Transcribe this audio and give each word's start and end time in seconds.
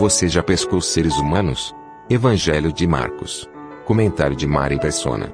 Você 0.00 0.30
já 0.30 0.42
pescou 0.42 0.80
seres 0.80 1.14
humanos? 1.18 1.74
Evangelho 2.08 2.72
de 2.72 2.86
Marcos. 2.86 3.46
Comentário 3.84 4.34
de 4.34 4.46
Mari 4.46 4.80
Persona. 4.80 5.30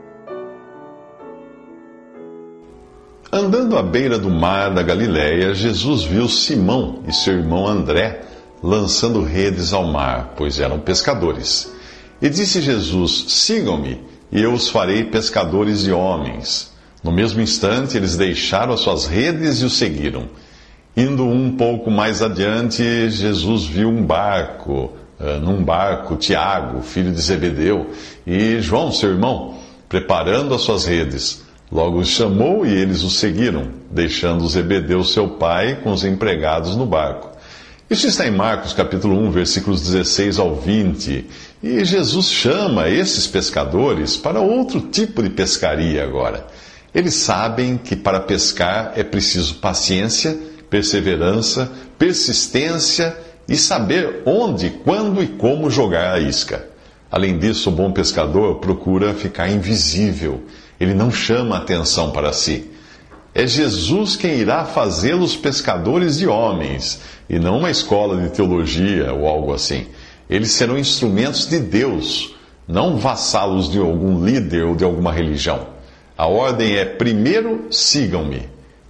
Andando 3.31 3.79
à 3.79 3.83
beira 3.85 4.19
do 4.19 4.29
mar 4.29 4.75
da 4.75 4.83
Galiléia, 4.83 5.55
Jesus 5.55 6.03
viu 6.03 6.29
Simão 6.29 7.05
e 7.07 7.13
seu 7.13 7.35
irmão 7.35 7.65
André 7.65 8.23
lançando 8.61 9.23
redes 9.23 9.73
ao 9.73 9.85
mar, 9.85 10.35
pois 10.37 10.59
eram 10.59 10.81
pescadores. 10.81 11.73
E 12.21 12.29
disse 12.29 12.61
Jesus: 12.61 13.27
Sigam-me, 13.29 14.05
e 14.33 14.43
eu 14.43 14.53
os 14.53 14.69
farei 14.69 15.05
pescadores 15.05 15.85
de 15.85 15.93
homens. 15.93 16.73
No 17.05 17.13
mesmo 17.13 17.41
instante, 17.41 17.97
eles 17.97 18.17
deixaram 18.17 18.73
as 18.73 18.81
suas 18.81 19.07
redes 19.07 19.63
e 19.63 19.65
o 19.65 19.71
seguiram. 19.71 20.29
Indo 20.97 21.27
um 21.27 21.55
pouco 21.55 21.91
mais 21.91 22.23
adiante, 22.23 23.11
Jesus 23.11 23.67
viu 23.67 23.91
um 23.91 24.03
barco, 24.03 24.93
uh, 25.21 25.39
num 25.43 25.63
barco, 25.63 26.17
Tiago, 26.17 26.81
filho 26.81 27.13
de 27.13 27.21
Zebedeu, 27.21 27.91
e 28.27 28.61
João, 28.61 28.91
seu 28.91 29.11
irmão, 29.11 29.59
preparando 29.91 30.55
as 30.55 30.63
suas 30.63 30.87
redes. 30.87 31.45
Logo 31.71 31.99
os 31.99 32.09
chamou 32.09 32.65
e 32.65 32.73
eles 32.73 33.03
o 33.03 33.11
seguiram, 33.11 33.69
deixando 33.91 34.49
Zebedeu, 34.49 35.05
seu 35.05 35.29
pai, 35.29 35.81
com 35.83 35.93
os 35.93 36.03
empregados 36.03 36.77
no 36.77 36.87
barco. 36.87 37.37
Isso 37.91 38.07
está 38.07 38.27
em 38.27 38.31
Marcos 38.31 38.73
capítulo 38.73 39.19
1, 39.19 39.31
versículos 39.33 39.83
16 39.83 40.39
ao 40.39 40.55
20. 40.55 41.27
E 41.63 41.85
Jesus 41.85 42.31
chama 42.31 42.89
esses 42.89 43.27
pescadores 43.27 44.17
para 44.17 44.41
outro 44.41 44.81
tipo 44.81 45.23
de 45.23 45.29
pescaria 45.29 46.03
agora. 46.03 46.47
Eles 46.95 47.15
sabem 47.15 47.77
que 47.77 47.95
para 47.95 48.19
pescar 48.19 48.95
é 48.97 49.05
preciso 49.05 49.57
paciência, 49.57 50.56
perseverança, 50.77 51.73
persistência 51.99 53.17
e 53.49 53.57
saber 53.57 54.21
onde, 54.27 54.69
quando 54.85 55.23
e 55.23 55.27
como 55.27 55.71
jogar 55.71 56.13
a 56.13 56.21
isca. 56.21 56.67
Além 57.11 57.39
disso, 57.39 57.71
o 57.71 57.73
bom 57.73 57.93
pescador 57.93 58.57
procura 58.57 59.15
ficar 59.15 59.49
invisível. 59.49 60.43
Ele 60.79 60.93
não 60.93 61.11
chama 61.11 61.57
atenção 61.57 62.11
para 62.11 62.31
si. 62.35 62.71
É 63.35 63.47
Jesus 63.47 64.17
quem 64.17 64.35
irá 64.35 64.67
fazê-los 64.67 65.35
pescadores 65.35 66.19
de 66.19 66.27
homens, 66.27 67.01
e 67.29 67.39
não 67.39 67.59
uma 67.59 67.71
escola 67.71 68.21
de 68.21 68.29
teologia 68.29 69.15
ou 69.15 69.27
algo 69.27 69.55
assim. 69.55 69.87
Eles 70.29 70.51
serão 70.51 70.79
instrumentos 70.79 71.49
de 71.49 71.59
Deus, 71.59 72.35
não 72.69 72.99
vassalos 72.99 73.71
de 73.71 73.79
algum 73.79 74.23
líder 74.23 74.65
ou 74.65 74.75
de 74.75 74.85
alguma 74.85 75.13
religião. 75.13 75.69
A 76.19 76.27
ordem 76.27 76.77
é: 76.77 76.85
primeiro 76.85 77.67
sigam-me, 77.71 78.43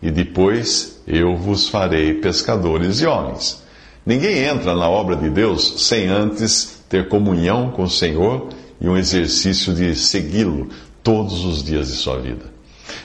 e 0.03 0.11
depois 0.11 0.96
eu 1.07 1.37
vos 1.37 1.69
farei 1.69 2.15
pescadores 2.15 2.99
de 2.99 3.07
homens. 3.07 3.63
Ninguém 4.05 4.39
entra 4.39 4.75
na 4.75 4.89
obra 4.89 5.17
de 5.17 5.31
Deus 5.31 5.87
sem 5.87 6.09
antes 6.09 6.81
ter 6.89 7.09
comunhão 7.09 7.71
com 7.71 7.85
o 7.85 7.91
Senhor 7.91 8.49
e 8.81 8.89
um 8.89 8.97
exercício 8.97 9.75
de 9.75 9.95
segui-lo 9.95 10.69
todos 11.03 11.45
os 11.45 11.63
dias 11.63 11.89
de 11.89 11.95
sua 11.95 12.19
vida. 12.19 12.57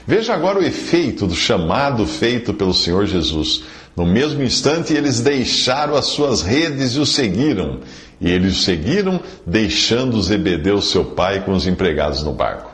Veja 0.06 0.34
agora 0.34 0.58
o 0.58 0.64
efeito 0.64 1.26
do 1.26 1.34
chamado 1.34 2.06
feito 2.06 2.52
pelo 2.52 2.74
Senhor 2.74 3.06
Jesus. 3.06 3.62
No 3.96 4.06
mesmo 4.06 4.42
instante, 4.42 4.92
eles 4.92 5.20
deixaram 5.20 5.94
as 5.94 6.06
suas 6.06 6.42
redes 6.42 6.92
e 6.92 6.98
o 6.98 7.06
seguiram. 7.06 7.80
E 8.20 8.30
eles 8.30 8.56
o 8.56 8.62
seguiram, 8.62 9.20
deixando 9.46 10.22
Zebedeu, 10.22 10.80
seu 10.80 11.04
pai, 11.04 11.44
com 11.44 11.52
os 11.52 11.66
empregados 11.66 12.22
no 12.22 12.32
barco. 12.32 12.70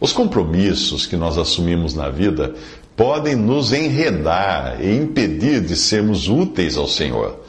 Os 0.00 0.12
compromissos 0.12 1.06
que 1.06 1.16
nós 1.16 1.38
assumimos 1.38 1.94
na 1.94 2.08
vida 2.08 2.54
podem 3.00 3.34
nos 3.34 3.72
enredar 3.72 4.76
e 4.78 4.94
impedir 4.94 5.62
de 5.62 5.74
sermos 5.74 6.28
úteis 6.28 6.76
ao 6.76 6.86
Senhor. 6.86 7.40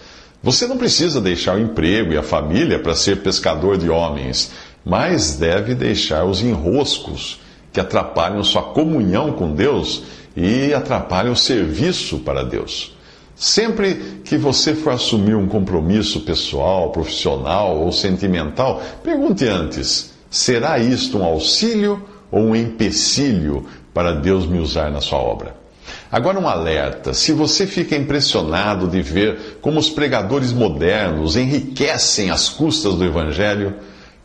Você 0.42 0.66
não 0.66 0.78
precisa 0.78 1.20
deixar 1.20 1.58
o 1.58 1.60
emprego 1.60 2.14
e 2.14 2.18
a 2.18 2.24
família 2.24 2.80
para 2.80 2.96
ser 2.96 3.18
pescador 3.18 3.78
de 3.78 3.90
homens, 3.90 4.54
mas 4.86 5.36
deve 5.36 5.76
deixar 5.76 6.24
os 6.24 6.42
enroscos 6.42 7.42
que 7.74 7.82
atrapalham 7.82 8.42
sua 8.46 8.62
comunhão 8.62 9.34
com 9.34 9.54
Deus 9.54 10.04
e 10.38 10.74
atrapalham 10.74 11.34
o 11.34 11.36
serviço 11.36 12.20
para 12.20 12.44
Deus. 12.44 12.96
Sempre 13.36 14.22
que 14.24 14.38
você 14.38 14.74
for 14.74 14.94
assumir 14.94 15.36
um 15.36 15.50
compromisso 15.50 16.22
pessoal, 16.22 16.92
profissional 16.92 17.78
ou 17.78 17.92
sentimental, 17.92 18.82
pergunte 19.04 19.46
antes: 19.50 20.14
será 20.30 20.80
isto 20.80 21.18
um 21.18 21.26
auxílio 21.26 22.02
ou 22.32 22.40
um 22.40 22.56
empecilho 22.56 23.66
para 23.94 24.14
Deus 24.14 24.46
me 24.46 24.60
usar 24.60 24.90
na 24.92 25.02
sua 25.02 25.20
obra? 25.20 25.56
Agora, 26.12 26.40
um 26.40 26.48
alerta: 26.48 27.14
se 27.14 27.32
você 27.32 27.66
fica 27.66 27.96
impressionado 27.96 28.88
de 28.88 29.02
ver 29.02 29.60
como 29.62 29.80
os 29.80 29.90
pregadores 29.90 30.52
modernos 30.52 31.36
enriquecem 31.36 32.30
as 32.30 32.50
custas 32.50 32.96
do 32.96 33.06
Evangelho, 33.06 33.76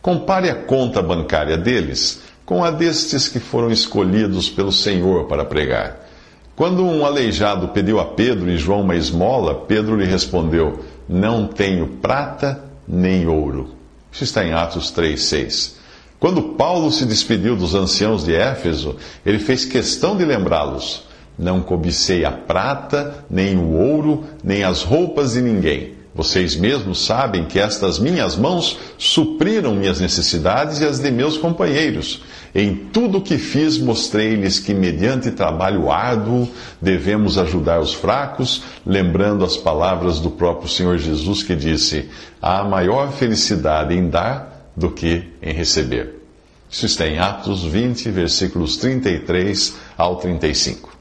compare 0.01 0.49
a 0.49 0.55
conta 0.55 1.01
bancária 1.01 1.57
deles 1.57 2.21
com 2.45 2.63
a 2.63 2.71
destes 2.71 3.27
que 3.27 3.39
foram 3.39 3.69
escolhidos 3.69 4.49
pelo 4.49 4.71
Senhor 4.71 5.25
para 5.25 5.43
pregar. 5.43 6.07
Quando 6.55 6.83
um 6.83 7.05
aleijado 7.05 7.67
pediu 7.67 7.99
a 7.99 8.05
Pedro 8.05 8.49
e 8.49 8.57
João 8.57 8.81
uma 8.81 8.95
esmola, 8.95 9.53
Pedro 9.53 9.95
lhe 9.95 10.05
respondeu: 10.05 10.83
Não 11.07 11.45
tenho 11.45 11.87
prata 12.01 12.63
nem 12.87 13.27
ouro. 13.27 13.75
Isso 14.11 14.23
está 14.23 14.43
em 14.43 14.53
Atos 14.53 14.91
3,6. 14.91 15.76
Quando 16.19 16.41
Paulo 16.41 16.91
se 16.91 17.05
despediu 17.05 17.55
dos 17.55 17.75
anciãos 17.75 18.25
de 18.25 18.33
Éfeso, 18.33 18.95
ele 19.23 19.37
fez 19.37 19.65
questão 19.65 20.17
de 20.17 20.25
lembrá-los: 20.25 21.03
Não 21.37 21.61
cobicei 21.61 22.25
a 22.25 22.31
prata, 22.31 23.23
nem 23.29 23.55
o 23.55 23.73
ouro, 23.73 24.23
nem 24.43 24.63
as 24.63 24.81
roupas 24.81 25.33
de 25.33 25.41
ninguém. 25.41 25.95
Vocês 26.15 26.55
mesmos 26.55 27.05
sabem 27.05 27.45
que 27.45 27.59
estas 27.59 27.99
minhas 27.99 28.35
mãos 28.35 28.79
supriram 28.97 29.75
minhas 29.75 29.99
necessidades 29.99 30.79
e 30.79 30.85
as 30.85 30.99
de 30.99 31.11
meus 31.11 31.37
companheiros. 31.37 32.23
Em 32.55 32.73
tudo 32.73 33.19
o 33.19 33.21
que 33.21 33.37
fiz, 33.37 33.77
mostrei-lhes 33.77 34.57
que, 34.57 34.73
mediante 34.73 35.29
trabalho 35.29 35.91
árduo, 35.91 36.49
devemos 36.81 37.37
ajudar 37.37 37.79
os 37.79 37.93
fracos, 37.93 38.63
lembrando 38.83 39.45
as 39.45 39.55
palavras 39.55 40.19
do 40.19 40.31
próprio 40.31 40.67
Senhor 40.67 40.97
Jesus 40.97 41.43
que 41.43 41.55
disse: 41.55 42.09
há 42.41 42.63
maior 42.63 43.11
felicidade 43.11 43.93
em 43.93 44.09
dar 44.09 44.56
do 44.77 44.91
que 44.91 45.23
em 45.41 45.51
receber. 45.51 46.21
Isso 46.69 46.85
está 46.85 47.07
em 47.07 47.17
Atos 47.17 47.63
20, 47.63 48.11
versículos 48.11 48.77
33 48.77 49.75
ao 49.97 50.17
35. 50.17 50.95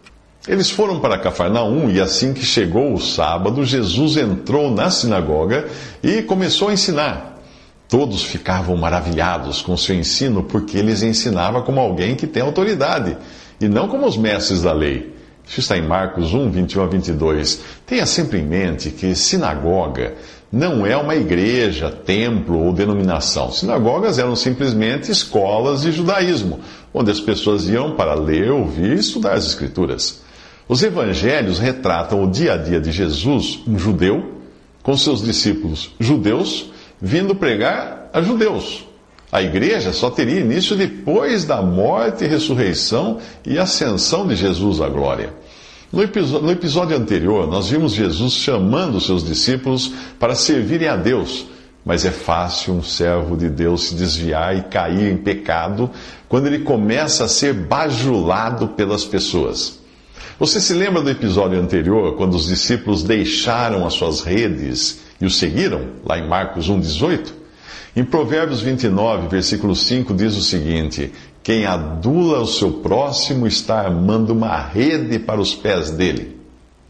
Eles 0.48 0.70
foram 0.70 1.00
para 1.00 1.18
Cafarnaum 1.18 1.90
e 1.90 2.00
assim 2.00 2.32
que 2.32 2.44
chegou 2.44 2.94
o 2.94 3.00
sábado, 3.00 3.64
Jesus 3.64 4.16
entrou 4.16 4.70
na 4.70 4.90
sinagoga 4.90 5.68
e 6.02 6.22
começou 6.22 6.68
a 6.68 6.72
ensinar. 6.72 7.42
Todos 7.88 8.22
ficavam 8.22 8.76
maravilhados 8.76 9.60
com 9.60 9.76
seu 9.76 9.94
ensino 9.94 10.42
porque 10.44 10.78
ele 10.78 10.92
ensinava 10.92 11.62
como 11.62 11.80
alguém 11.80 12.14
que 12.14 12.26
tem 12.26 12.42
autoridade 12.42 13.16
e 13.60 13.68
não 13.68 13.88
como 13.88 14.06
os 14.06 14.16
mestres 14.16 14.62
da 14.62 14.72
lei. 14.72 15.14
Isso 15.46 15.60
está 15.60 15.76
em 15.76 15.82
Marcos 15.82 16.34
1, 16.34 16.50
21 16.50 16.82
a 16.82 16.86
22. 16.86 17.60
Tenha 17.84 18.06
sempre 18.06 18.38
em 18.38 18.44
mente 18.44 18.90
que 18.90 19.14
sinagoga 19.14 20.14
não 20.50 20.86
é 20.86 20.96
uma 20.96 21.14
igreja, 21.14 21.90
templo 21.90 22.64
ou 22.64 22.72
denominação. 22.72 23.50
Sinagogas 23.50 24.18
eram 24.18 24.36
simplesmente 24.36 25.10
escolas 25.10 25.82
de 25.82 25.92
judaísmo, 25.92 26.60
onde 26.94 27.10
as 27.10 27.20
pessoas 27.20 27.68
iam 27.68 27.96
para 27.96 28.14
ler, 28.14 28.50
ouvir 28.50 28.92
e 28.92 29.00
estudar 29.00 29.34
as 29.34 29.46
Escrituras. 29.46 30.22
Os 30.68 30.82
evangelhos 30.82 31.58
retratam 31.58 32.24
o 32.24 32.30
dia 32.30 32.54
a 32.54 32.56
dia 32.56 32.80
de 32.80 32.90
Jesus, 32.90 33.60
um 33.66 33.78
judeu, 33.78 34.34
com 34.82 34.96
seus 34.96 35.22
discípulos 35.22 35.90
judeus, 35.98 36.70
vindo 37.00 37.34
pregar 37.34 38.08
a 38.12 38.22
judeus. 38.22 38.84
A 39.30 39.42
igreja 39.42 39.92
só 39.92 40.10
teria 40.10 40.40
início 40.40 40.76
depois 40.76 41.44
da 41.44 41.60
morte, 41.60 42.24
ressurreição 42.24 43.18
e 43.44 43.58
ascensão 43.58 44.26
de 44.26 44.36
Jesus 44.36 44.80
à 44.80 44.88
glória. 44.88 45.34
No 45.92 46.02
episódio, 46.02 46.46
no 46.46 46.52
episódio 46.52 46.96
anterior, 46.96 47.46
nós 47.46 47.68
vimos 47.68 47.92
Jesus 47.92 48.32
chamando 48.32 49.00
seus 49.00 49.24
discípulos 49.24 49.92
para 50.18 50.34
servirem 50.34 50.88
a 50.88 50.96
Deus, 50.96 51.46
mas 51.84 52.04
é 52.04 52.10
fácil 52.10 52.74
um 52.74 52.82
servo 52.82 53.36
de 53.36 53.48
Deus 53.48 53.84
se 53.84 53.94
desviar 53.94 54.56
e 54.56 54.62
cair 54.62 55.12
em 55.12 55.16
pecado 55.16 55.88
quando 56.28 56.48
ele 56.48 56.60
começa 56.60 57.24
a 57.24 57.28
ser 57.28 57.54
bajulado 57.54 58.68
pelas 58.68 59.04
pessoas. 59.04 59.78
Você 60.38 60.60
se 60.60 60.74
lembra 60.74 61.00
do 61.00 61.08
episódio 61.08 61.58
anterior, 61.58 62.16
quando 62.16 62.34
os 62.34 62.48
discípulos 62.48 63.04
deixaram 63.04 63.86
as 63.86 63.94
suas 63.94 64.20
redes 64.22 65.00
e 65.20 65.24
o 65.24 65.30
seguiram, 65.30 65.86
lá 66.04 66.18
em 66.18 66.28
Marcos 66.28 66.68
1,18? 66.68 67.32
Em 67.94 68.04
Provérbios 68.04 68.60
29, 68.60 69.28
versículo 69.28 69.74
5, 69.74 70.12
diz 70.12 70.36
o 70.36 70.42
seguinte: 70.42 71.10
Quem 71.46 71.64
adula 71.64 72.40
o 72.40 72.46
seu 72.48 72.72
próximo 72.72 73.46
está 73.46 73.78
armando 73.78 74.30
uma 74.30 74.56
rede 74.58 75.16
para 75.16 75.40
os 75.40 75.54
pés 75.54 75.92
dele. 75.92 76.36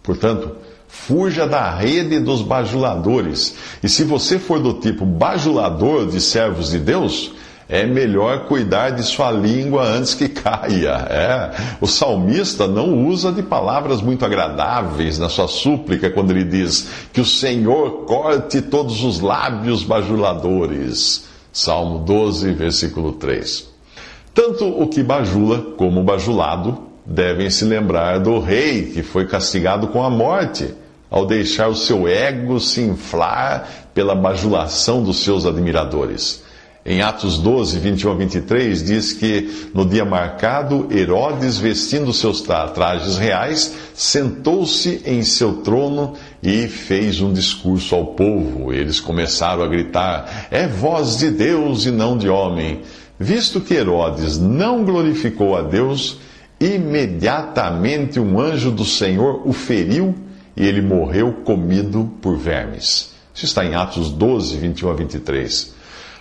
Portanto, 0.03 0.50
fuja 0.88 1.47
da 1.47 1.69
rede 1.69 2.19
dos 2.19 2.41
bajuladores. 2.41 3.55
E 3.82 3.88
se 3.91 4.03
você 4.03 4.38
for 4.38 4.58
do 4.58 4.73
tipo 4.73 5.05
bajulador 5.05 6.06
de 6.06 6.23
servos 6.23 6.70
de 6.70 6.79
Deus, 6.79 7.32
é 7.69 7.85
melhor 7.85 8.47
cuidar 8.47 8.93
de 8.93 9.03
sua 9.03 9.31
língua 9.31 9.85
antes 9.87 10.14
que 10.14 10.26
caia. 10.26 11.06
É. 11.11 11.50
O 11.79 11.87
salmista 11.87 12.67
não 12.67 13.06
usa 13.09 13.31
de 13.31 13.43
palavras 13.43 14.00
muito 14.00 14.25
agradáveis 14.25 15.19
na 15.19 15.29
sua 15.29 15.49
súplica 15.49 16.09
quando 16.09 16.31
ele 16.31 16.44
diz 16.44 16.88
que 17.12 17.20
o 17.20 17.26
Senhor 17.26 18.06
corte 18.06 18.62
todos 18.62 19.05
os 19.05 19.20
lábios 19.20 19.82
bajuladores. 19.82 21.26
Salmo 21.52 21.99
12, 21.99 22.52
versículo 22.52 23.12
3. 23.12 23.75
Tanto 24.37 24.67
o 24.67 24.87
que 24.87 25.03
bajula 25.03 25.62
como 25.79 26.00
o 26.00 26.05
bajulado 26.05 26.77
devem 27.06 27.49
se 27.49 27.65
lembrar 27.65 28.19
do 28.19 28.38
rei 28.38 28.91
que 28.93 29.03
foi 29.03 29.27
castigado 29.27 29.88
com 29.88 30.05
a 30.05 30.11
morte 30.11 30.75
ao 31.11 31.25
deixar 31.25 31.69
o 31.69 31.75
seu 31.75 32.06
ego 32.06 32.61
se 32.61 32.83
inflar 32.83 33.88
pela 33.94 34.15
bajulação 34.15 35.03
dos 35.03 35.21
seus 35.21 35.47
admiradores. 35.47 36.44
Em 36.85 37.00
Atos 37.00 37.38
12, 37.38 37.79
21 37.79 38.11
a 38.11 38.15
23, 38.15 38.85
diz 38.85 39.15
que 39.15 39.71
no 39.75 39.87
dia 39.87 40.05
marcado, 40.05 40.87
Herodes, 40.93 41.56
vestindo 41.56 42.12
seus 42.12 42.43
trajes 42.43 43.17
reais, 43.17 43.75
sentou-se 43.94 45.00
em 45.06 45.23
seu 45.23 45.62
trono 45.62 46.12
e 46.43 46.69
fez 46.69 47.23
um 47.23 47.33
discurso 47.33 47.94
ao 47.94 48.09
povo. 48.09 48.71
Eles 48.71 49.00
começaram 49.00 49.62
a 49.62 49.67
gritar: 49.67 50.47
É 50.50 50.69
voz 50.69 51.17
de 51.17 51.31
Deus 51.31 51.87
e 51.87 51.91
não 51.91 52.19
de 52.19 52.29
homem. 52.29 52.83
Visto 53.18 53.60
que 53.60 53.74
Herodes 53.74 54.38
não 54.38 54.84
glorificou 54.84 55.56
a 55.56 55.62
Deus, 55.62 56.18
imediatamente 56.60 58.20
um 58.20 58.38
anjo 58.38 58.70
do 58.70 58.84
Senhor 58.84 59.42
o 59.46 59.52
feriu 59.52 60.14
e 60.56 60.66
ele 60.66 60.82
morreu 60.82 61.32
comido 61.44 62.10
por 62.20 62.36
vermes. 62.36 63.14
Isso 63.34 63.44
está 63.44 63.64
em 63.64 63.74
Atos 63.74 64.10
12, 64.10 64.56
21 64.56 64.90
a 64.90 64.94
23. 64.94 65.74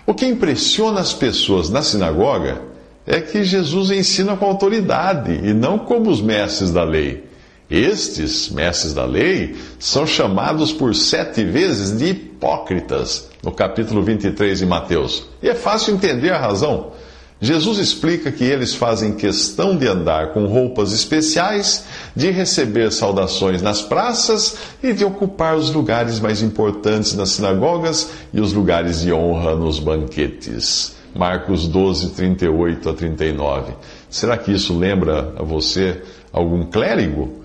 O 0.06 0.14
que 0.14 0.26
impressiona 0.26 1.00
as 1.00 1.14
pessoas 1.14 1.70
na 1.70 1.82
sinagoga 1.82 2.62
é 3.08 3.22
que 3.22 3.44
Jesus 3.44 3.92
ensina 3.92 4.36
com 4.36 4.46
autoridade 4.46 5.32
e 5.32 5.54
não 5.54 5.80
como 5.80 6.10
os 6.10 6.22
mestres 6.22 6.72
da 6.72 6.84
lei. 6.84 7.24
Estes 7.70 8.50
mestres 8.50 8.94
da 8.94 9.06
lei 9.06 9.56
são 9.80 10.06
chamados 10.06 10.72
por 10.72 10.94
sete 10.94 11.44
vezes 11.44 11.98
de 11.98 12.10
hipócritas, 12.10 13.30
no 13.46 13.52
capítulo 13.52 14.02
23 14.02 14.58
de 14.58 14.66
Mateus. 14.66 15.28
E 15.42 15.48
é 15.48 15.54
fácil 15.54 15.94
entender 15.94 16.32
a 16.32 16.40
razão. 16.40 16.94
Jesus 17.40 17.78
explica 17.78 18.32
que 18.32 18.44
eles 18.44 18.74
fazem 18.74 19.14
questão 19.14 19.78
de 19.78 19.88
andar 19.88 20.34
com 20.34 20.48
roupas 20.48 20.92
especiais, 20.92 21.86
de 22.16 22.32
receber 22.32 22.92
saudações 22.92 23.62
nas 23.62 23.84
praças 23.84 24.58
e 24.82 24.94
de 24.94 25.06
ocupar 25.06 25.56
os 25.56 25.70
lugares 25.70 26.20
mais 26.20 26.42
importantes 26.42 27.14
nas 27.14 27.30
sinagogas 27.30 28.10
e 28.34 28.42
os 28.42 28.52
lugares 28.52 29.02
de 29.02 29.14
honra 29.14 29.54
nos 29.56 29.78
banquetes. 29.78 30.96
Marcos 31.14 31.68
12, 31.68 32.12
38 32.12 32.90
a 32.90 32.94
39. 32.94 33.74
Será 34.10 34.38
que 34.38 34.52
isso 34.52 34.76
lembra 34.76 35.36
a 35.38 35.44
você 35.44 36.02
algum 36.34 36.66
clérigo? 36.66 37.44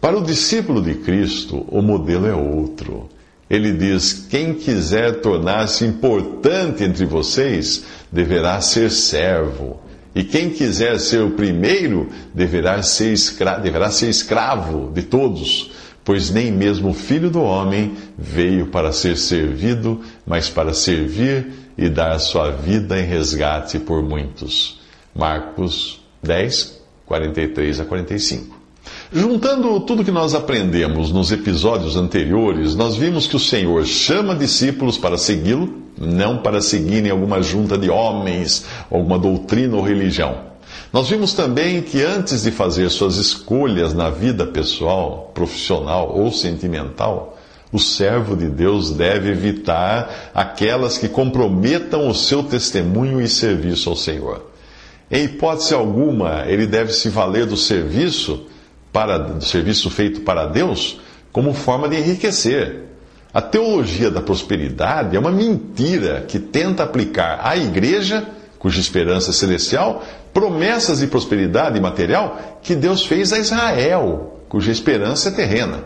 Para 0.00 0.16
o 0.16 0.22
discípulo 0.22 0.80
de 0.80 0.94
Cristo, 0.94 1.66
o 1.68 1.82
modelo 1.82 2.26
é 2.26 2.34
outro. 2.34 3.08
Ele 3.50 3.72
diz: 3.72 4.26
Quem 4.30 4.54
quiser 4.54 5.20
tornar-se 5.20 5.84
importante 5.84 6.84
entre 6.84 7.04
vocês, 7.04 7.84
deverá 8.12 8.60
ser 8.60 8.90
servo. 8.92 9.80
E 10.14 10.22
quem 10.22 10.50
quiser 10.50 10.98
ser 11.00 11.22
o 11.22 11.32
primeiro, 11.32 12.08
deverá 12.32 12.82
ser, 12.82 13.12
escra 13.12 13.58
deverá 13.58 13.90
ser 13.90 14.08
escravo 14.08 14.92
de 14.92 15.02
todos. 15.02 15.72
Pois 16.04 16.30
nem 16.30 16.50
mesmo 16.50 16.90
o 16.90 16.94
filho 16.94 17.30
do 17.30 17.42
homem 17.42 17.96
veio 18.16 18.68
para 18.68 18.92
ser 18.92 19.16
servido, 19.16 20.00
mas 20.26 20.48
para 20.48 20.72
servir 20.72 21.46
e 21.76 21.88
dar 21.88 22.18
sua 22.18 22.50
vida 22.50 22.98
em 22.98 23.04
resgate 23.04 23.78
por 23.78 24.02
muitos. 24.02 24.80
Marcos 25.14 26.00
10, 26.22 26.80
43 27.06 27.80
a 27.80 27.84
45. 27.84 28.59
Juntando 29.12 29.80
tudo 29.80 30.04
que 30.04 30.10
nós 30.12 30.36
aprendemos 30.36 31.10
nos 31.10 31.32
episódios 31.32 31.96
anteriores, 31.96 32.76
nós 32.76 32.94
vimos 32.94 33.26
que 33.26 33.34
o 33.34 33.40
Senhor 33.40 33.84
chama 33.84 34.36
discípulos 34.36 34.96
para 34.96 35.18
segui-lo, 35.18 35.82
não 35.98 36.38
para 36.38 36.60
seguirem 36.60 37.10
alguma 37.10 37.42
junta 37.42 37.76
de 37.76 37.90
homens, 37.90 38.66
alguma 38.88 39.18
doutrina 39.18 39.76
ou 39.76 39.82
religião. 39.82 40.42
Nós 40.92 41.08
vimos 41.08 41.32
também 41.32 41.82
que 41.82 42.00
antes 42.04 42.44
de 42.44 42.52
fazer 42.52 42.88
suas 42.88 43.16
escolhas 43.16 43.92
na 43.92 44.10
vida 44.10 44.46
pessoal, 44.46 45.32
profissional 45.34 46.16
ou 46.16 46.30
sentimental, 46.30 47.36
o 47.72 47.80
servo 47.80 48.36
de 48.36 48.48
Deus 48.48 48.92
deve 48.92 49.30
evitar 49.30 50.30
aquelas 50.32 50.98
que 50.98 51.08
comprometam 51.08 52.08
o 52.08 52.14
seu 52.14 52.44
testemunho 52.44 53.20
e 53.20 53.28
serviço 53.28 53.90
ao 53.90 53.96
Senhor. 53.96 54.50
Em 55.10 55.24
hipótese 55.24 55.74
alguma, 55.74 56.44
ele 56.46 56.64
deve 56.64 56.92
se 56.92 57.08
valer 57.08 57.44
do 57.44 57.56
serviço 57.56 58.46
para, 58.92 59.18
do 59.18 59.44
serviço 59.44 59.90
feito 59.90 60.20
para 60.22 60.46
Deus 60.46 61.00
como 61.32 61.54
forma 61.54 61.88
de 61.88 61.96
enriquecer. 61.96 62.84
A 63.32 63.40
teologia 63.40 64.10
da 64.10 64.20
prosperidade 64.20 65.16
é 65.16 65.18
uma 65.18 65.30
mentira 65.30 66.24
que 66.26 66.38
tenta 66.38 66.82
aplicar 66.82 67.40
à 67.42 67.56
igreja, 67.56 68.26
cuja 68.58 68.80
esperança 68.80 69.30
é 69.30 69.32
celestial, 69.32 70.04
promessas 70.34 70.98
de 70.98 71.06
prosperidade 71.06 71.80
material 71.80 72.58
que 72.60 72.74
Deus 72.74 73.06
fez 73.06 73.32
a 73.32 73.38
Israel, 73.38 74.40
cuja 74.48 74.72
esperança 74.72 75.28
é 75.28 75.32
terrena. 75.32 75.84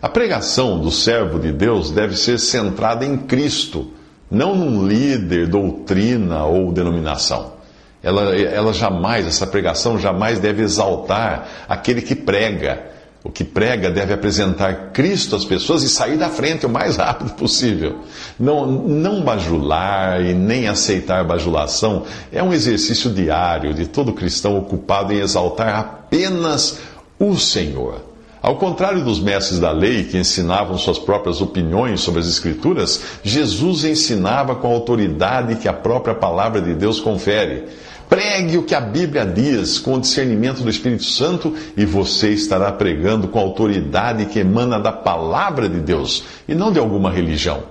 A 0.00 0.08
pregação 0.08 0.78
do 0.78 0.92
servo 0.92 1.40
de 1.40 1.50
Deus 1.50 1.90
deve 1.90 2.16
ser 2.16 2.38
centrada 2.38 3.04
em 3.04 3.16
Cristo, 3.16 3.92
não 4.30 4.54
num 4.54 4.86
líder, 4.86 5.48
doutrina 5.48 6.44
ou 6.44 6.70
denominação. 6.70 7.57
Ela, 8.02 8.36
ela 8.36 8.72
jamais, 8.72 9.26
essa 9.26 9.46
pregação 9.46 9.98
jamais 9.98 10.38
deve 10.38 10.62
exaltar 10.62 11.48
aquele 11.68 12.00
que 12.00 12.14
prega. 12.14 12.98
O 13.24 13.30
que 13.30 13.42
prega 13.42 13.90
deve 13.90 14.14
apresentar 14.14 14.92
Cristo 14.92 15.34
às 15.34 15.44
pessoas 15.44 15.82
e 15.82 15.88
sair 15.88 16.16
da 16.16 16.28
frente 16.28 16.64
o 16.64 16.68
mais 16.68 16.96
rápido 16.96 17.32
possível. 17.32 17.98
Não, 18.38 18.66
não 18.66 19.22
bajular 19.22 20.24
e 20.24 20.32
nem 20.32 20.68
aceitar 20.68 21.24
bajulação 21.24 22.04
é 22.32 22.42
um 22.42 22.52
exercício 22.52 23.10
diário 23.10 23.74
de 23.74 23.86
todo 23.86 24.12
cristão 24.12 24.56
ocupado 24.56 25.12
em 25.12 25.18
exaltar 25.18 25.74
apenas 25.76 26.78
o 27.18 27.36
Senhor. 27.36 28.08
Ao 28.40 28.54
contrário 28.56 29.02
dos 29.02 29.18
mestres 29.18 29.58
da 29.58 29.72
lei 29.72 30.04
que 30.04 30.16
ensinavam 30.16 30.78
suas 30.78 30.98
próprias 30.98 31.40
opiniões 31.40 32.00
sobre 32.00 32.20
as 32.20 32.28
Escrituras, 32.28 33.02
Jesus 33.24 33.84
ensinava 33.84 34.54
com 34.54 34.68
a 34.68 34.74
autoridade 34.74 35.56
que 35.56 35.68
a 35.68 35.72
própria 35.72 36.14
palavra 36.14 36.62
de 36.62 36.72
Deus 36.72 37.00
confere. 37.00 37.64
Pregue 38.08 38.56
o 38.56 38.62
que 38.62 38.74
a 38.74 38.80
Bíblia 38.80 39.26
diz 39.26 39.78
com 39.78 39.94
o 39.94 40.00
discernimento 40.00 40.62
do 40.62 40.70
Espírito 40.70 41.04
Santo 41.04 41.54
e 41.76 41.84
você 41.84 42.30
estará 42.30 42.72
pregando 42.72 43.28
com 43.28 43.38
a 43.38 43.42
autoridade 43.42 44.24
que 44.26 44.38
emana 44.38 44.80
da 44.80 44.90
palavra 44.90 45.68
de 45.68 45.78
Deus 45.78 46.24
e 46.48 46.54
não 46.54 46.72
de 46.72 46.78
alguma 46.78 47.10
religião. 47.10 47.62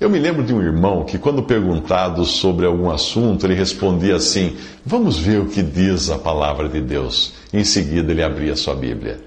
Eu 0.00 0.08
me 0.08 0.18
lembro 0.18 0.42
de 0.42 0.54
um 0.54 0.62
irmão 0.62 1.04
que, 1.04 1.18
quando 1.18 1.42
perguntado 1.42 2.24
sobre 2.24 2.66
algum 2.66 2.90
assunto, 2.90 3.46
ele 3.46 3.54
respondia 3.54 4.16
assim: 4.16 4.56
Vamos 4.84 5.18
ver 5.18 5.40
o 5.40 5.46
que 5.46 5.62
diz 5.62 6.10
a 6.10 6.18
palavra 6.18 6.68
de 6.68 6.80
Deus. 6.80 7.34
Em 7.52 7.62
seguida, 7.62 8.10
ele 8.10 8.22
abria 8.22 8.56
sua 8.56 8.74
Bíblia. 8.74 9.20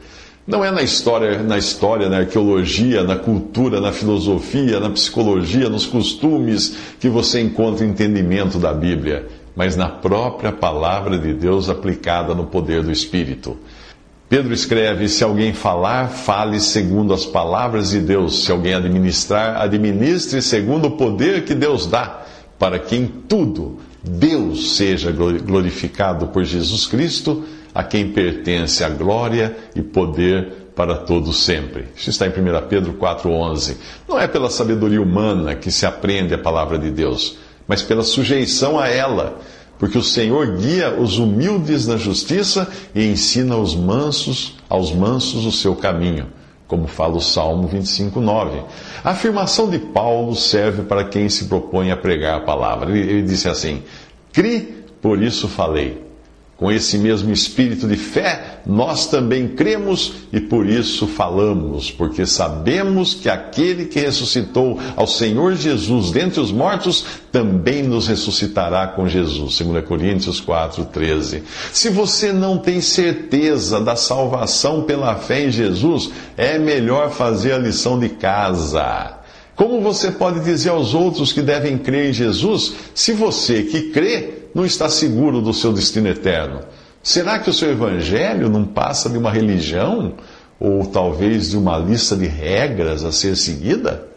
Não 0.46 0.66
é 0.66 0.72
na 0.72 0.82
história, 0.82 1.42
na 1.44 1.58
história, 1.58 2.10
na 2.10 2.18
arqueologia, 2.18 3.04
na 3.04 3.16
cultura, 3.16 3.80
na 3.80 3.92
filosofia, 3.92 4.80
na 4.80 4.90
psicologia, 4.90 5.70
nos 5.70 5.86
costumes 5.86 6.76
que 7.00 7.10
você 7.10 7.42
encontra 7.42 7.86
entendimento 7.86 8.58
da 8.58 8.74
Bíblia 8.74 9.28
mas 9.58 9.76
na 9.76 9.90
própria 9.90 10.52
palavra 10.52 11.18
de 11.18 11.34
Deus 11.34 11.68
aplicada 11.68 12.36
no 12.36 12.46
poder 12.46 12.84
do 12.84 12.92
Espírito. 12.92 13.58
Pedro 14.30 14.54
escreve: 14.54 15.10
Se 15.10 15.24
alguém 15.24 15.52
falar, 15.52 16.10
fale 16.10 16.60
segundo 16.60 17.12
as 17.12 17.26
palavras 17.26 17.90
de 17.90 18.00
Deus. 18.00 18.46
Se 18.46 18.52
alguém 18.52 18.76
administrar, 18.76 19.60
administre 19.60 20.44
segundo 20.44 20.90
o 20.90 20.92
poder 20.92 21.44
que 21.44 21.56
Deus 21.56 21.88
dá, 21.88 22.24
para 22.60 22.78
que 22.78 22.96
em 22.96 23.08
tudo 23.08 23.80
Deus 24.04 24.76
seja 24.76 25.12
glorificado 25.12 26.28
por 26.28 26.44
Jesus 26.44 26.86
Cristo, 26.86 27.44
a 27.74 27.84
quem 27.84 28.12
pertence 28.12 28.84
a 28.84 28.90
glória 28.90 29.58
e 29.76 29.82
poder 29.82 30.68
para 30.76 30.98
todos 30.98 31.44
sempre. 31.44 31.86
Isso 31.96 32.12
está 32.12 32.28
em 32.28 32.30
1 32.30 32.34
Pedro 32.70 32.94
4,11. 32.94 33.78
Não 34.08 34.20
é 34.20 34.28
pela 34.28 34.52
sabedoria 34.52 35.02
humana 35.02 35.56
que 35.56 35.72
se 35.72 35.88
aprende 35.88 36.36
a 36.36 36.38
palavra 36.38 36.78
de 36.78 36.92
Deus 36.92 37.47
mas 37.68 37.82
pela 37.82 38.04
sujeição 38.04 38.80
a 38.80 38.88
ela. 38.88 39.40
Porque 39.78 39.98
o 39.98 40.04
Senhor 40.04 40.58
guia 40.58 41.00
os 41.00 41.20
humildes 41.20 41.86
na 41.86 41.98
justiça 41.98 42.68
e 42.96 43.06
ensina 43.06 43.58
os 43.58 43.76
mansos 43.76 44.56
aos 44.68 44.92
mansos 44.92 45.46
o 45.46 45.52
seu 45.52 45.76
caminho, 45.76 46.28
como 46.68 46.88
fala 46.88 47.18
o 47.18 47.22
Salmo 47.22 47.68
25, 47.68 48.20
9. 48.20 48.62
A 49.04 49.12
afirmação 49.12 49.70
de 49.70 49.78
Paulo 49.78 50.36
serve 50.36 50.84
para 50.84 51.04
quem 51.04 51.30
se 51.30 51.46
propõe 51.46 51.92
a 51.92 51.98
pregar 51.98 52.38
a 52.38 52.42
palavra. 52.42 52.90
Ele, 52.90 53.08
ele 53.08 53.22
disse 53.22 53.48
assim: 53.48 53.84
Cri, 54.34 54.84
por 55.00 55.22
isso 55.22 55.48
falei. 55.48 56.07
Com 56.58 56.72
esse 56.72 56.98
mesmo 56.98 57.32
espírito 57.32 57.88
de 57.88 57.96
fé, 57.96 58.62
nós 58.66 59.06
também 59.06 59.48
cremos 59.48 60.14
e 60.34 60.40
por 60.40 60.68
isso 60.68 61.06
falamos, 61.06 61.92
porque 61.92 62.26
sabemos 62.26 63.14
que 63.14 63.30
aquele 63.30 63.86
que 63.86 64.00
ressuscitou 64.00 64.80
ao 64.96 65.06
Senhor 65.06 65.54
Jesus 65.56 66.10
dentre 66.10 66.42
os 66.42 66.52
mortos 66.52 67.06
também 67.32 67.84
nos 67.84 68.08
ressuscitará 68.08 68.88
com 68.88 69.08
Jesus. 69.08 69.56
2 69.60 69.86
Coríntios 69.86 70.42
4:13. 70.42 71.44
Se 71.72 71.90
você 71.90 72.34
não 72.34 72.58
tem 72.58 72.82
certeza 72.82 73.80
da 73.80 73.96
salvação 73.96 74.82
pela 74.82 75.16
fé 75.16 75.46
em 75.46 75.52
Jesus, 75.52 76.10
é 76.36 76.58
melhor 76.58 77.12
fazer 77.12 77.52
a 77.52 77.60
lição 77.60 78.00
de 78.00 78.10
casa. 78.10 79.16
Como 79.56 79.80
você 79.80 80.10
pode 80.12 80.40
dizer 80.40 80.70
aos 80.70 80.96
outros 80.96 81.32
que 81.32 81.42
devem 81.44 81.78
crer 81.78 82.10
em 82.10 82.14
Jesus 82.14 82.74
se 82.96 83.14
você 83.14 83.62
que 83.62 83.92
crê 83.92 84.37
não 84.58 84.66
está 84.66 84.90
seguro 84.90 85.40
do 85.40 85.54
seu 85.54 85.72
destino 85.72 86.08
eterno? 86.08 86.62
Será 87.04 87.38
que 87.38 87.48
o 87.48 87.54
seu 87.54 87.70
evangelho 87.70 88.50
não 88.50 88.66
passa 88.66 89.08
de 89.08 89.16
uma 89.16 89.30
religião 89.30 90.16
ou 90.60 90.84
talvez 90.88 91.52
de 91.52 91.58
uma 91.58 91.78
lista 91.78 92.16
de 92.16 92.26
regras 92.26 93.06
a 93.06 93.12
ser 93.12 93.38
seguida? 93.38 94.08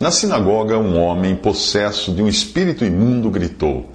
Na 0.00 0.10
sinagoga, 0.10 0.76
um 0.76 0.98
homem 0.98 1.36
possesso 1.36 2.12
de 2.12 2.20
um 2.20 2.26
espírito 2.26 2.84
imundo 2.84 3.30
gritou: 3.30 3.88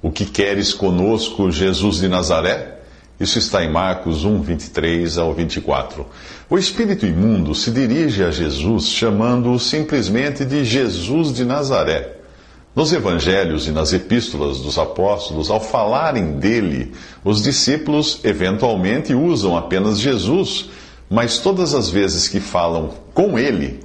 O 0.00 0.10
que 0.10 0.24
queres 0.24 0.72
conosco, 0.72 1.50
Jesus 1.50 1.98
de 1.98 2.08
Nazaré? 2.08 2.78
Isso 3.20 3.38
está 3.38 3.62
em 3.62 3.70
Marcos 3.70 4.24
1, 4.24 4.40
23 4.40 5.18
ao 5.18 5.34
24. 5.34 6.06
O 6.48 6.56
espírito 6.56 7.04
imundo 7.04 7.54
se 7.54 7.70
dirige 7.70 8.24
a 8.24 8.30
Jesus 8.30 8.88
chamando-o 8.88 9.60
simplesmente 9.60 10.42
de 10.42 10.64
Jesus 10.64 11.34
de 11.34 11.44
Nazaré. 11.44 12.13
Nos 12.74 12.92
evangelhos 12.92 13.68
e 13.68 13.70
nas 13.70 13.92
epístolas 13.92 14.58
dos 14.58 14.78
apóstolos, 14.78 15.48
ao 15.48 15.60
falarem 15.60 16.32
dele, 16.38 16.92
os 17.24 17.40
discípulos 17.40 18.18
eventualmente 18.24 19.14
usam 19.14 19.56
apenas 19.56 20.00
Jesus, 20.00 20.70
mas 21.08 21.38
todas 21.38 21.72
as 21.72 21.88
vezes 21.88 22.26
que 22.26 22.40
falam 22.40 22.90
com 23.14 23.38
ele, 23.38 23.78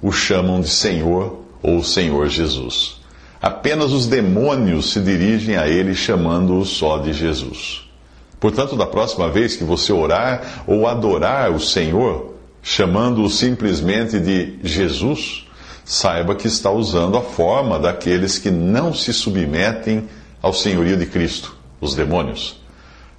o 0.00 0.10
chamam 0.10 0.60
de 0.60 0.68
Senhor 0.68 1.40
ou 1.62 1.84
Senhor 1.84 2.28
Jesus. 2.28 3.00
Apenas 3.42 3.92
os 3.92 4.06
demônios 4.06 4.92
se 4.92 5.00
dirigem 5.00 5.56
a 5.56 5.68
ele 5.68 5.94
chamando-o 5.94 6.64
só 6.64 6.96
de 6.96 7.12
Jesus. 7.12 7.90
Portanto, 8.38 8.74
da 8.74 8.86
próxima 8.86 9.28
vez 9.28 9.54
que 9.54 9.64
você 9.64 9.92
orar 9.92 10.64
ou 10.66 10.86
adorar 10.86 11.50
o 11.50 11.60
Senhor, 11.60 12.34
chamando-o 12.62 13.28
simplesmente 13.28 14.18
de 14.18 14.58
Jesus, 14.62 15.46
saiba 15.84 16.34
que 16.34 16.46
está 16.46 16.70
usando 16.70 17.16
a 17.16 17.22
forma 17.22 17.78
daqueles 17.78 18.38
que 18.38 18.50
não 18.50 18.94
se 18.94 19.12
submetem 19.12 20.08
ao 20.42 20.52
senhorio 20.52 20.96
de 20.96 21.06
Cristo, 21.06 21.56
os 21.80 21.94
demônios. 21.94 22.60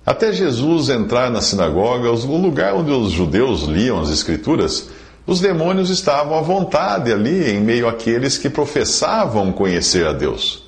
Até 0.06 0.34
Jesus 0.34 0.90
entrar 0.90 1.30
na 1.30 1.42
sinagoga, 1.42 2.12
o 2.12 2.38
lugar 2.38 2.74
onde 2.74 2.92
os 2.92 3.12
judeus 3.12 3.64
liam 3.64 4.00
as 4.00 4.10
Escrituras, 4.10 4.90
os 5.28 5.40
demônios 5.40 5.90
estavam 5.90 6.38
à 6.38 6.42
vontade 6.42 7.12
ali, 7.12 7.52
em 7.52 7.60
meio 7.60 7.88
àqueles 7.88 8.38
que 8.38 8.50
professavam 8.50 9.52
conhecer 9.52 10.08
a 10.08 10.14
Deus. 10.14 10.64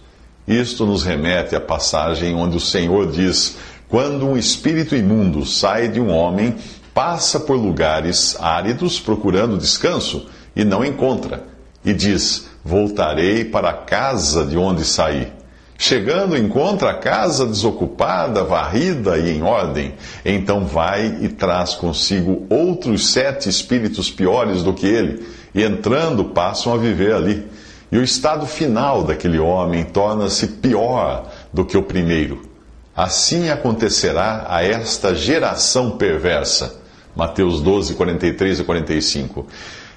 Isto 0.48 0.86
nos 0.86 1.04
remete 1.04 1.56
à 1.56 1.62
passagem 1.62 2.36
onde 2.36 2.58
o 2.58 2.60
Senhor 2.60 3.12
diz 3.12 3.58
quando 3.88 4.28
um 4.28 4.38
espírito 4.38 4.96
imundo 4.96 5.46
sai 5.46 5.88
de 5.88 6.00
um 6.00 6.10
homem, 6.10 6.56
passa 6.94 7.40
por 7.40 7.56
lugares 7.56 8.36
áridos 8.40 9.00
procurando 9.00 9.58
descanso 9.58 10.28
e 10.56 10.64
não 10.64 10.84
encontra, 10.84 11.44
e 11.84 11.94
diz: 11.94 12.48
Voltarei 12.64 13.46
para 13.46 13.70
a 13.70 13.74
casa 13.74 14.46
de 14.46 14.58
onde 14.58 14.86
saí. 14.86 15.32
Chegando, 15.78 16.38
encontra 16.38 16.92
a 16.92 16.94
casa 16.94 17.46
desocupada, 17.46 18.44
varrida 18.44 19.18
e 19.18 19.36
em 19.36 19.42
ordem. 19.42 19.94
Então 20.24 20.66
vai 20.66 21.18
e 21.22 21.28
traz 21.28 21.74
consigo 21.74 22.46
outros 22.50 23.08
sete 23.08 23.50
espíritos 23.50 24.10
piores 24.10 24.64
do 24.64 24.74
que 24.74 24.86
ele, 24.86 25.28
e 25.54 25.64
entrando 25.64 26.26
passam 26.26 26.74
a 26.74 26.78
viver 26.78 27.14
ali. 27.14 27.48
E 27.92 27.98
o 27.98 28.04
estado 28.04 28.46
final 28.46 29.04
daquele 29.04 29.40
homem 29.40 29.84
torna-se 29.84 30.48
pior 30.48 31.30
do 31.52 31.66
que 31.66 31.78
o 31.78 31.84
primeiro 31.84 32.54
Assim 32.96 33.50
acontecerá 33.50 34.46
a 34.48 34.64
esta 34.64 35.16
geração 35.16 35.92
perversa. 35.92 36.80
Mateus 37.16 37.60
12, 37.60 37.96
43 37.96 38.60
e 38.60 38.64
45. 38.64 39.48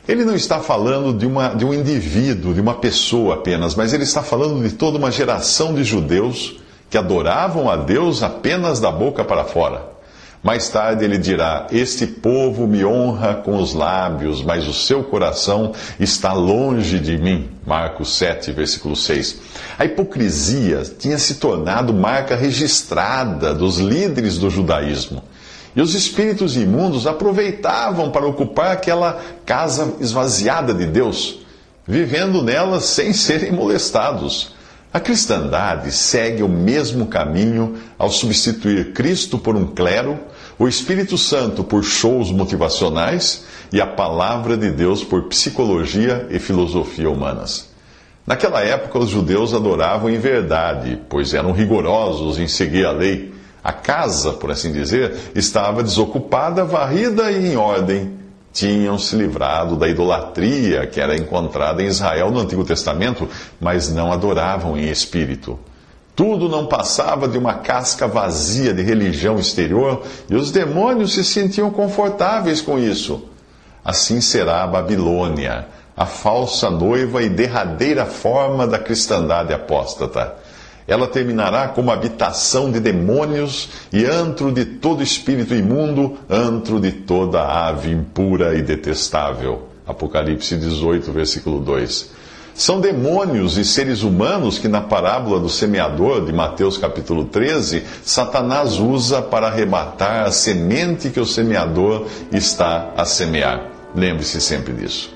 Ele 0.09 0.25
não 0.25 0.37
está 0.37 0.61
falando 0.61 1.13
de, 1.13 1.27
uma, 1.27 1.49
de 1.49 1.65
um 1.65 1.75
indivíduo, 1.75 2.55
de 2.55 2.61
uma 2.61 2.75
pessoa 2.75 3.35
apenas, 3.35 3.75
mas 3.75 3.93
ele 3.93 4.05
está 4.05 4.23
falando 4.23 4.63
de 4.63 4.75
toda 4.75 4.99
uma 4.99 5.11
geração 5.11 5.75
de 5.75 5.83
judeus 5.83 6.61
que 6.89 6.97
adoravam 6.97 7.69
a 7.69 7.77
Deus 7.77 8.23
apenas 8.23 8.79
da 8.79 8.91
boca 8.91 9.25
para 9.25 9.45
fora. 9.45 9.97
Mais 10.47 10.69
tarde 10.69 11.05
ele 11.05 11.19
dirá: 11.19 11.67
Este 11.73 12.07
povo 12.07 12.69
me 12.69 12.85
honra 12.85 13.35
com 13.35 13.57
os 13.57 13.75
lábios, 13.75 14.45
mas 14.45 14.69
o 14.69 14.73
seu 14.73 15.03
coração 15.03 15.73
está 15.99 16.33
longe 16.33 17.01
de 17.01 17.19
mim. 17.19 17.51
Marcos 17.67 18.17
7, 18.17 18.53
versículo 18.53 18.95
6. 18.95 19.41
A 19.77 19.85
hipocrisia 19.85 20.83
tinha 20.97 21.19
se 21.19 21.35
tornado 21.37 21.93
marca 21.93 22.37
registrada 22.37 23.53
dos 23.53 23.79
líderes 23.79 24.39
do 24.39 24.49
judaísmo. 24.49 25.25
E 25.77 25.81
os 25.83 25.95
espíritos 25.95 26.57
imundos 26.57 27.07
aproveitavam 27.07 28.11
para 28.11 28.27
ocupar 28.27 28.73
aquela 28.73 29.21
casa 29.45 29.97
esvaziada 30.01 30.73
de 30.73 30.87
Deus, 30.87 31.41
vivendo 31.87 32.43
nela 32.43 32.81
sem 32.81 33.13
serem 33.13 33.53
molestados. 33.53 34.57
A 34.91 34.99
cristandade 34.99 35.93
segue 35.93 36.43
o 36.43 36.49
mesmo 36.49 37.07
caminho 37.09 37.75
ao 37.99 38.09
substituir 38.09 38.95
Cristo 38.95 39.37
por 39.37 39.55
um 39.55 39.67
clero, 39.67 40.19
o 40.59 40.67
Espírito 40.67 41.19
Santo 41.19 41.63
por 41.63 41.85
shows 41.85 42.33
motivacionais 42.33 43.45
e 43.71 43.79
a 43.79 43.87
palavra 43.87 44.57
de 44.57 44.71
Deus 44.71 45.05
por 45.05 45.25
psicologia 45.25 46.27
e 46.31 46.39
filosofia 46.39 47.11
humanas. 47.11 47.69
Naquela 48.27 48.63
época, 48.63 48.99
os 48.99 49.11
judeus 49.11 49.53
adoravam 49.53 50.09
em 50.09 50.19
verdade, 50.19 50.99
pois 51.11 51.35
eram 51.35 51.53
rigorosos 51.53 52.39
em 52.39 52.49
seguir 52.49 52.87
a 52.87 52.93
lei. 52.93 53.36
A 53.67 53.73
casa, 53.73 54.33
por 54.33 54.53
assim 54.53 54.71
dizer, 54.71 55.33
estava 55.35 55.83
desocupada, 55.83 56.65
varrida 56.65 57.33
e 57.33 57.49
em 57.49 57.57
ordem. 57.57 58.13
Tinham 58.53 58.97
se 58.97 59.17
livrado 59.17 59.75
da 59.75 59.89
idolatria 59.89 60.87
que 60.87 61.01
era 61.01 61.17
encontrada 61.17 61.83
em 61.83 61.87
Israel 61.87 62.31
no 62.31 62.39
Antigo 62.39 62.65
Testamento, 62.65 63.29
mas 63.61 63.93
não 63.93 64.13
adoravam 64.13 64.77
em 64.77 64.89
espírito. 64.89 65.59
Tudo 66.15 66.49
não 66.49 66.67
passava 66.67 67.27
de 67.27 67.37
uma 67.37 67.55
casca 67.55 68.07
vazia 68.07 68.73
de 68.73 68.83
religião 68.83 69.37
exterior 69.37 70.01
e 70.31 70.37
os 70.37 70.53
demônios 70.53 71.15
se 71.15 71.25
sentiam 71.25 71.69
confortáveis 71.69 72.61
com 72.61 72.79
isso. 72.79 73.25
Assim 73.85 74.21
será 74.21 74.63
a 74.63 74.69
Babilônia, 74.69 75.67
a 75.97 76.07
falsa 76.07 76.71
noiva 76.71 77.21
e 77.21 77.29
derradeira 77.29 78.07
forma 78.07 78.65
da 78.65 78.79
cristandade 78.79 79.53
apóstata. 79.53 80.37
Ela 80.87 81.09
terminará 81.09 81.69
como 81.69 81.91
habitação 81.91 82.71
de 82.71 82.79
demônios 82.79 83.69
e 83.93 84.05
antro 84.05 84.53
de 84.53 84.65
todo 84.65 85.03
espírito 85.03 85.55
imundo, 85.55 86.17
antro 86.31 86.79
de 86.79 86.93
toda 86.93 87.43
ave 87.43 87.91
impura 87.91 88.55
e 88.55 88.63
detestável. 88.63 89.69
Apocalipse 89.87 90.57
18, 90.57 91.13
versículo 91.13 91.61
2. 91.61 92.11
São 92.55 92.81
demônios 92.81 93.59
e 93.59 93.65
seres 93.65 94.03
humanos 94.03 94.59
que, 94.59 94.67
na 94.67 94.81
parábola 94.81 95.39
do 95.39 95.49
semeador 95.49 96.25
de 96.25 96.33
Mateus 96.33 96.79
capítulo 96.79 97.27
13, 97.27 97.85
Satanás 98.03 98.79
usa 98.79 99.21
para 99.21 99.49
arrebatar 99.49 100.25
a 100.25 100.31
semente 100.31 101.11
que 101.11 101.21
o 101.21 101.27
semeador 101.27 102.07
está 102.33 102.93
a 102.97 103.05
semear. 103.05 103.71
Lembre-se 103.95 104.41
sempre 104.41 104.73
disso. 104.73 105.16